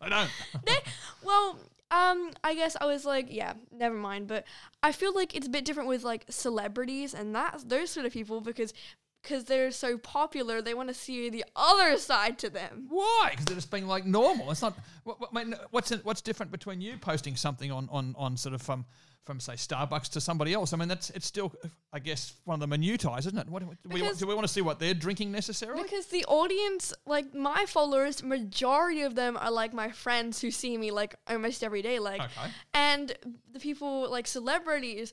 [0.00, 0.30] I don't.
[0.64, 0.76] they,
[1.24, 1.58] well,
[1.90, 4.28] um, I guess I was like, yeah, never mind.
[4.28, 4.44] But
[4.84, 8.12] I feel like it's a bit different with like celebrities and that those sort of
[8.12, 8.72] people because
[9.20, 12.86] because they're so popular, they want to see the other side to them.
[12.88, 13.30] Why?
[13.30, 14.52] Because they're just being like normal.
[14.52, 14.78] It's not.
[15.02, 18.84] What, what, what's what's different between you posting something on on on sort of from
[19.26, 20.72] from say Starbucks to somebody else?
[20.72, 21.52] I mean, that's it's still,
[21.92, 23.48] I guess, one of the minutiae, isn't it?
[23.50, 25.82] What, do, we, do we want to see what they're drinking necessarily?
[25.82, 30.78] Because the audience, like my followers, majority of them are like my friends who see
[30.78, 32.50] me like almost every day, like, Okay.
[32.72, 33.14] and
[33.52, 35.12] the people like celebrities.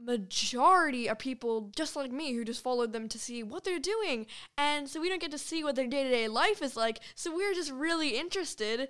[0.00, 4.26] Majority are people just like me who just followed them to see what they're doing,
[4.56, 7.00] and so we don't get to see what their day to day life is like.
[7.16, 8.88] So we're just really interested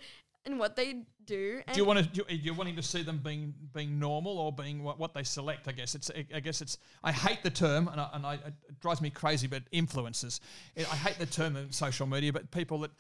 [0.49, 1.61] in what they do.
[1.67, 2.05] And Do you want to?
[2.05, 5.23] Do you, you're wanting to see them being being normal or being what, what they
[5.23, 5.69] select?
[5.69, 6.11] I guess it's.
[6.35, 6.79] I guess it's.
[7.05, 9.47] I hate the term, and, I, and I, it drives me crazy.
[9.47, 10.41] But influencers,
[10.77, 12.33] I hate the term in social media.
[12.33, 12.91] But people that.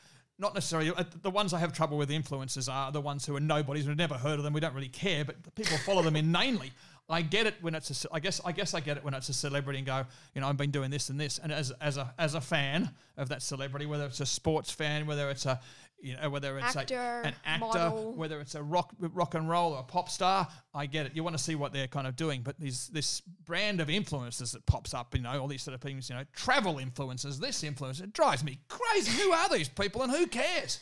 [0.40, 2.10] Not necessarily uh, the ones I have trouble with.
[2.10, 3.88] Influencers are the ones who are nobodies.
[3.88, 4.52] We've never heard of them.
[4.52, 6.70] We don't really care, but people follow them inanely.
[7.10, 8.08] I get it when it's a.
[8.12, 10.48] I guess I guess I get it when it's a celebrity and go, you know,
[10.48, 13.42] I've been doing this and this, and as as a as a fan of that
[13.42, 15.58] celebrity, whether it's a sports fan, whether it's a
[16.00, 18.12] you know, whether it's Actor, a, an actor, model.
[18.14, 21.12] whether it's a rock rock and roll or a pop star, I get it.
[21.16, 24.52] You want to see what they're kind of doing, but these this brand of influencers
[24.52, 27.62] that pops up, you know, all these sort of things, you know, travel influencers, this
[27.62, 29.10] influencer, it drives me crazy.
[29.20, 30.80] who are these people and who cares?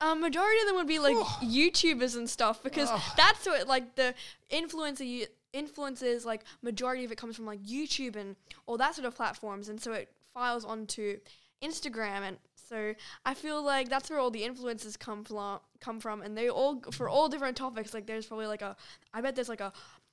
[0.00, 1.38] Um, majority of them would be like Oh.
[1.42, 3.14] YouTubers and stuff because Oh.
[3.16, 4.14] that's what like the
[4.50, 9.06] influencer you influences like majority of it comes from like YouTube and all that sort
[9.06, 11.18] of platforms, and so it files onto
[11.62, 12.36] Instagram, and
[12.68, 12.94] so
[13.24, 15.60] I feel like that's where all the influences come from.
[15.80, 17.92] Come from, and they all for all different topics.
[17.92, 18.76] Like there's probably like a,
[19.12, 19.72] I bet there's like a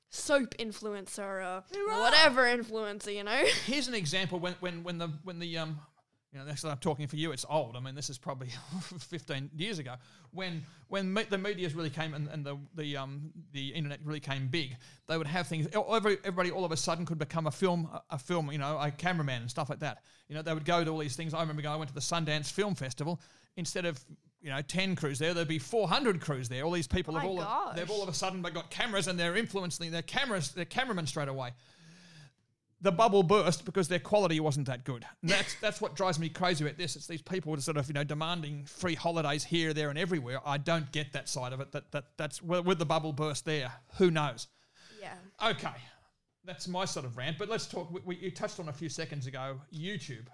[0.09, 1.63] soap influencer, a
[2.01, 3.43] whatever influencer, you know.
[3.65, 5.79] Here's an example when when when the when the um
[6.31, 7.75] you know, next time I'm talking for you, it's old.
[7.75, 8.49] I mean, this is probably
[8.99, 9.95] 15 years ago
[10.31, 14.19] when when me- the media really came and, and the the um the internet really
[14.19, 14.75] came big.
[15.07, 15.67] They would have things.
[15.73, 18.51] Every, everybody all of a sudden could become a film a, film.
[18.51, 20.03] You know, a cameraman and stuff like that.
[20.27, 21.33] You know, they would go to all these things.
[21.33, 21.73] I remember going.
[21.73, 23.19] I went to the Sundance Film Festival.
[23.57, 23.99] Instead of
[24.39, 26.63] you know 10 crews there, there'd be 400 crews there.
[26.63, 29.35] All these people have all of, they've all of a sudden got cameras and they're
[29.35, 31.53] influencing their cameras, their cameramen straight away
[32.81, 35.05] the bubble burst because their quality wasn't that good.
[35.21, 36.95] And that's that's what drives me crazy about this.
[36.95, 40.39] It's these people sort of you know demanding free holidays here, there, and everywhere.
[40.45, 41.71] I don't get that side of it.
[41.73, 43.71] That that that's with with the bubble burst there.
[43.97, 44.47] Who knows?
[45.01, 45.13] Yeah.
[45.51, 45.75] Okay,
[46.45, 47.37] that's my sort of rant.
[47.37, 47.91] But let's talk.
[47.91, 49.59] We, we, you touched on a few seconds ago.
[49.73, 50.27] YouTube.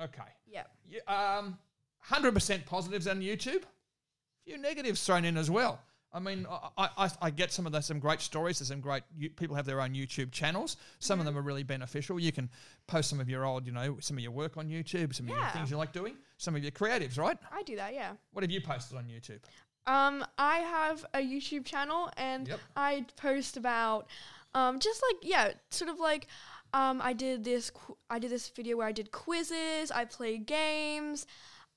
[0.00, 0.22] Okay.
[0.46, 0.64] Yeah.
[0.88, 1.58] You- Um,
[1.98, 3.62] hundred percent positives on YouTube.
[3.64, 5.80] A few negatives thrown in as well.
[6.12, 6.46] I mean,
[6.78, 8.58] I, I, I get some of the some great stories.
[8.58, 9.02] There's some great
[9.36, 10.76] people have their own YouTube channels.
[11.00, 12.18] Some of them are really beneficial.
[12.18, 12.48] You can
[12.86, 15.36] post some of your old, you know, some of your work on YouTube, some of
[15.36, 17.36] your things you like doing, some of your creatives, right?
[17.52, 17.92] I do that.
[17.94, 18.12] Yeah.
[18.32, 19.40] What have you posted on YouTube?
[19.86, 22.60] Um, I have a YouTube channel and Yep.
[22.76, 24.06] I post about,
[24.54, 26.26] um, just like yeah, sort of like,
[26.74, 27.70] um, I did this.
[27.70, 29.90] Qu- I did this video where I did quizzes.
[29.90, 31.26] I played games.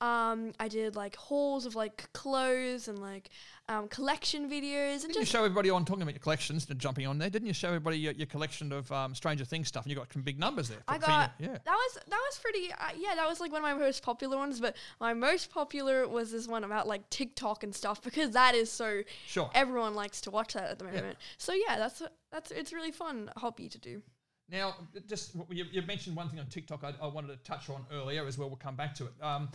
[0.02, 3.30] Um, I did like hauls of like clothes and like
[3.68, 7.06] um, collection videos and Didn't you show everybody on talking about your collections and jumping
[7.06, 7.30] on there?
[7.30, 9.84] Didn't you show everybody your, your collection of um, Stranger Things stuff?
[9.84, 10.78] And you got some big numbers there.
[10.88, 11.58] I for- for got your- yeah.
[11.64, 14.36] that was that was pretty uh, yeah that was like one of my most popular
[14.36, 18.56] ones but my most popular was this one about like TikTok and stuff because that
[18.56, 19.50] is so Sure.
[19.54, 23.30] everyone likes to watch that at the moment so yeah that's that's it's really fun
[23.36, 24.02] hobby to do
[24.50, 24.74] Now,
[25.08, 28.26] just you, you mentioned one thing on TikTok I, I wanted to touch on earlier
[28.26, 28.48] as well.
[28.48, 29.12] We'll come back to it.
[29.22, 29.48] Um,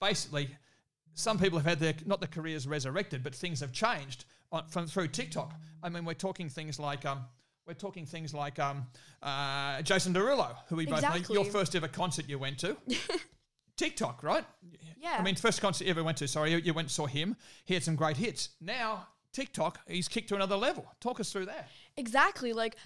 [0.00, 0.48] basically,
[1.14, 4.86] some people have had their not their careers resurrected, but things have changed on, from
[4.86, 5.54] through TikTok.
[5.82, 7.24] I mean, we're talking things like um,
[7.66, 8.86] we're talking things like um,
[9.22, 11.14] uh, Jason Derulo, who we both know.
[11.30, 12.76] Your first ever concert you went to.
[13.76, 14.44] TikTok, right?
[15.00, 15.16] Yeah.
[15.18, 16.28] I mean, first concert you ever went to.
[16.28, 17.34] Sorry, you, you went and saw him.
[17.64, 18.50] He had some great hits.
[18.60, 20.86] Now TikTok, he's kicked to another level.
[21.00, 21.68] Talk us through that.
[21.96, 22.76] exactly like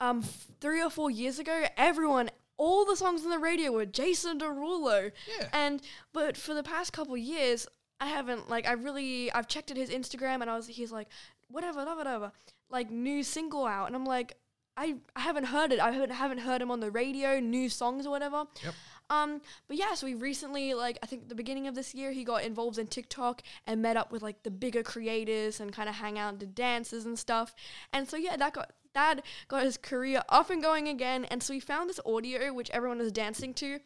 [0.00, 0.22] um
[0.60, 5.10] three or four years ago everyone all the songs on the radio were Jason Derulo
[5.38, 5.48] Yeah.
[5.52, 5.80] and
[6.12, 7.66] but for the past couple years
[8.00, 11.08] I haven't like I really I've checked at his Instagram and I was he's like
[11.48, 12.32] whatever whatever whatever
[12.70, 14.36] like new single out and I'm like
[14.74, 15.80] I, I haven't heard it.
[15.80, 18.44] I haven't, haven't heard him on the radio, new songs or whatever.
[18.64, 18.74] Yep.
[19.10, 22.24] Um, but yeah, so we recently, like, I think the beginning of this year, he
[22.24, 25.96] got involved in TikTok and met up with like the bigger creators and kind of
[25.96, 27.54] hang out and did dances and stuff.
[27.92, 31.24] And so yeah, that got that got his career up and going again.
[31.26, 33.80] And so he found this audio which everyone was dancing to,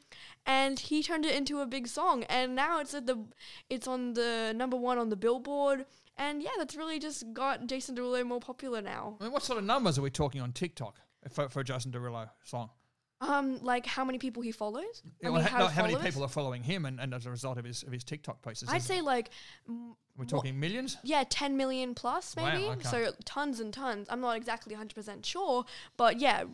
[0.45, 2.25] and he turned it into a big song.
[2.25, 3.25] And now it's at the
[3.71, 5.87] it's on the number one on the Billboard.
[6.19, 9.17] And yeah, that's really just got Jason Derulo more popular now.
[9.21, 10.97] I mean, what sort of numbers are we talking on TikTok
[11.31, 12.71] for, for Justin Derulo song?
[13.21, 15.03] Um, like how many people he follows?
[15.23, 17.25] Yeah, I well, mean, ha- no, how many people are following him, and, and as
[17.25, 18.65] a result of his of his TikTok posts?
[18.69, 19.31] I'd say like,
[19.71, 20.99] mm, we're talking millions.
[21.03, 22.65] yeah, 10 million plus Wow, maybe.
[22.65, 22.89] okay.
[22.89, 24.07] So tons and tons.
[24.11, 25.65] I'm not exactly 100% sure,
[25.97, 26.45] but yeah,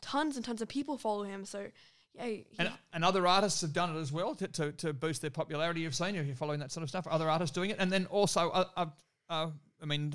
[0.00, 1.44] tons and tons of people follow him.
[1.44, 1.66] So
[2.14, 5.30] yeah, And, and other artists have done it as well to, to, to boost their
[5.30, 5.80] popularity.
[5.80, 7.06] You've seen if you're following that sort of stuff.
[7.06, 8.86] Other artists doing it, and then also, uh, uh,
[9.28, 9.50] uh,
[9.82, 10.14] I mean,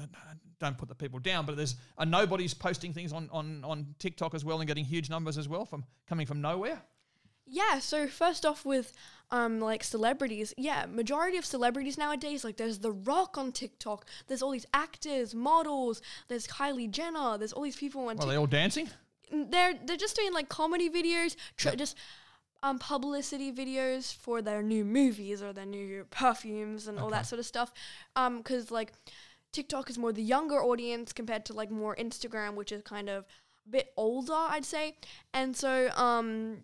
[0.62, 4.34] don't put the people down, but there's uh, nobody's posting things on, on, on TikTok
[4.34, 6.82] as well and getting huge numbers as well from coming from nowhere.
[7.46, 8.94] Yeah, so first off with
[9.30, 14.42] um like celebrities, yeah, majority of celebrities nowadays, like there's The Rock on TikTok, there's
[14.42, 18.30] all these actors, models, there's Kylie Jenner, there's all these people on TikTok.
[18.30, 18.90] they all dancing.
[19.32, 21.98] They're they're just doing like comedy videos, tr- just
[22.64, 27.40] um publicity videos for their new movies or their new perfumes and all that sort
[27.40, 27.74] of stuff.
[28.16, 28.94] Um, because like
[29.52, 33.26] TikTok is more the younger audience compared to like more Instagram, which is kind of
[33.68, 34.96] a bit older, I'd say.
[35.34, 36.64] And so um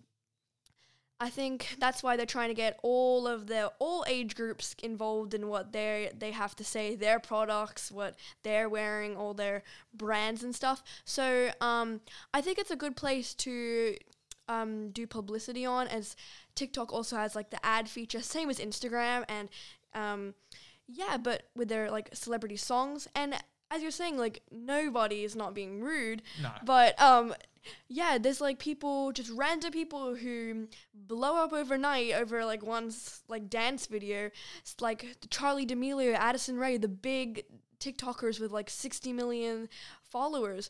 [1.19, 5.34] I think that's why they're trying to get all of the all age groups involved
[5.34, 10.43] in what they they have to say, their products, what they're wearing, all their brands
[10.43, 10.84] and stuff.
[11.06, 12.02] So um,
[12.34, 13.95] I think it's a good place to
[14.47, 16.15] um, do publicity on, as
[16.54, 19.50] TikTok also has like the ad feature, same as Instagram, and
[19.95, 20.36] um,
[20.88, 23.36] yeah, but with their like celebrity songs and
[23.69, 26.52] as you're saying, like nobody is not being rude, No.
[26.63, 27.36] but um,
[27.89, 33.50] yeah, there's like people, just random people who blow up overnight over like one's like
[33.50, 34.30] dance video,
[34.62, 37.43] It's like Charli D'Amelio, Addison Rae, the big
[37.82, 39.67] TikTokers with like 60 million
[40.10, 40.69] followers.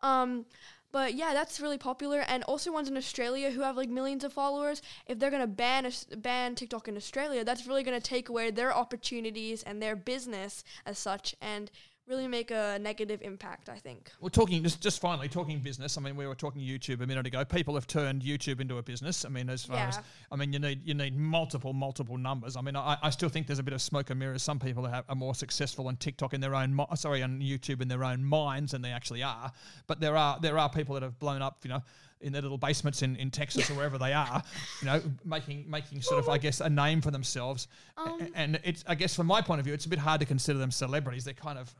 [0.00, 0.46] Um,
[0.90, 4.32] but yeah, that's really popular, and also ones in Australia who have like millions of
[4.32, 4.82] followers.
[5.06, 8.74] If they're gonna ban us ban TikTok in Australia, that's really gonna take away their
[8.74, 11.70] opportunities and their business as such, and
[12.08, 13.68] really make a negative impact.
[13.68, 14.10] I think.
[14.20, 15.98] Well, talking just just finally talking business.
[15.98, 17.44] I mean, we were talking YouTube a minute ago.
[17.44, 19.24] People have turned YouTube into a business.
[19.24, 20.00] I mean, as far as
[20.32, 22.56] I mean, you need you need multiple multiple numbers.
[22.56, 24.42] I mean, I, I still think there's a bit of smoke and mirrors.
[24.42, 27.80] Some people have, are more successful on TikTok in their own mi- sorry on YouTube
[27.82, 29.52] in their own minds than they actually are.
[29.86, 31.58] But there are there are people that have blown up.
[31.64, 31.82] You know.
[32.20, 34.42] In their little basements in, in Texas or wherever they are,
[34.80, 38.28] you know, making making sort of I guess a name for themselves, A- um.
[38.34, 40.58] and it's I guess from my point of view, it's a bit hard to consider
[40.58, 41.22] them celebrities.
[41.24, 41.72] They're kind of,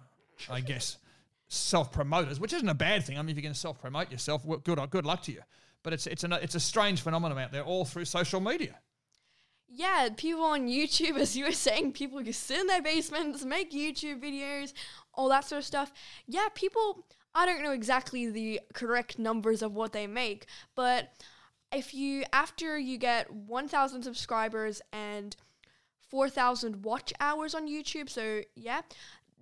[0.50, 0.98] I guess,
[1.48, 3.18] self promoters, which isn't a bad thing.
[3.18, 5.42] I mean, if you can self promote yourself, good good luck to you.
[5.82, 8.78] But it's it's a it's a strange phenomenon out there, all through social media.
[9.70, 13.70] Yeah, people on YouTube, as you were saying, people who sit in their basements, make
[13.70, 14.72] YouTube videos,
[15.12, 15.92] all that sort of stuff.
[16.26, 21.12] Yeah, people, I don't know exactly the correct numbers of what they make, but
[21.70, 25.36] if you, after you get 1,000 subscribers and
[26.08, 28.80] 4,000 watch hours on YouTube, so yeah,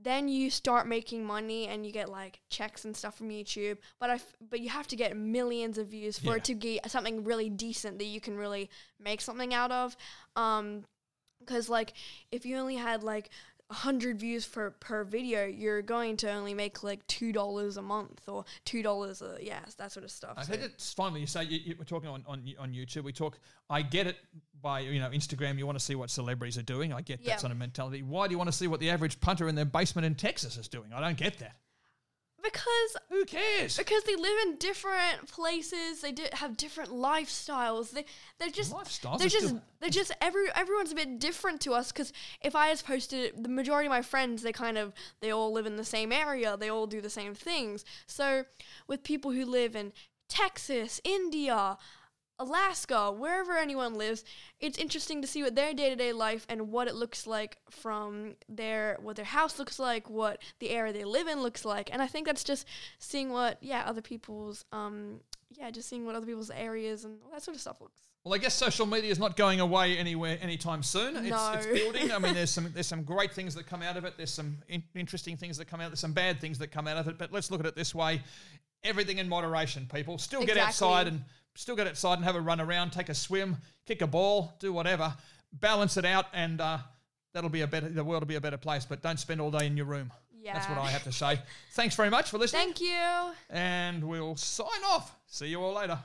[0.02, 3.78] then you start making money and you get like checks and stuff from YouTube.
[3.98, 6.36] But I, f- but you have to get millions of views for Yeah.
[6.36, 9.96] it to get something really decent that you can really make something out of.
[10.36, 10.84] Um,
[11.40, 11.92] because like
[12.32, 13.30] if you only had like
[13.68, 17.82] a hundred views for per video, you're going to only make like two dollars a
[17.82, 20.34] month or two dollars a yeah that sort of stuff.
[20.36, 23.02] I So- think it's finally you say you, you, we're talking on, on on YouTube.
[23.02, 23.38] We talk.
[23.68, 24.16] I get it
[24.66, 25.58] by you know Instagram.
[25.58, 26.92] You want to see what celebrities are doing.
[26.92, 27.30] I get Yeah.
[27.34, 28.02] that sort of mentality.
[28.02, 30.56] Why do you want to see what the average punter in their basement in Texas
[30.56, 30.92] is doing?
[30.92, 31.56] I don't get that.
[32.42, 33.76] because Who cares?
[33.76, 37.90] because they live in different places, they di- have different lifestyles.
[37.90, 38.04] They
[38.38, 41.90] they're just Lifestyles They're just they're just every everyone's a bit different to us.
[41.92, 45.52] Because if I just posted the majority of my friends they kind of they all
[45.52, 46.56] live in the same area.
[46.56, 47.84] They all do the same things.
[48.06, 48.44] So
[48.86, 49.92] with people who live in
[50.28, 51.78] Texas, India.
[52.38, 54.22] Alaska, wherever anyone lives,
[54.60, 57.56] it's interesting to see what their day to day life and what it looks like
[57.70, 61.90] from their what their house looks like, what the area they live in looks like,
[61.92, 62.66] and I think that's just
[62.98, 65.20] seeing what yeah other people's um
[65.50, 67.94] yeah just seeing what other people's areas and all that sort of stuff looks.
[68.24, 71.16] Well, I guess social media is not going away anywhere anytime soon.
[71.16, 71.52] It's, No.
[71.54, 72.10] it's building.
[72.10, 74.14] I mean, there's some there's some great things that come out of it.
[74.16, 75.90] There's some in- interesting things that come out.
[75.90, 77.16] There's some bad things that come out of it.
[77.18, 78.20] But let's look at it this way:
[78.82, 79.88] everything in moderation.
[79.90, 80.66] People still get Exactly.
[80.68, 81.24] outside and
[81.56, 84.72] still get outside and have a run around, take a swim, kick a ball, do
[84.72, 85.14] whatever,
[85.52, 86.78] balance it out, and uh,
[87.32, 87.88] that'll be a better.
[87.88, 88.84] The world will be a better place.
[88.84, 90.12] But don't spend all day in your room.
[90.40, 90.52] Yeah.
[90.54, 91.40] That's what I have to say.
[91.72, 93.32] Thanks very much for listening, Thank you.
[93.50, 95.16] and we'll sign off.
[95.26, 95.98] See you all later.